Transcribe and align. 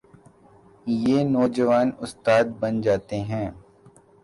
یہ 1.03 1.17
نوجوان 1.33 1.87
استاد 2.03 2.45
بن 2.59 2.73
جاتے 2.81 3.17
ہیں۔ 3.29 3.47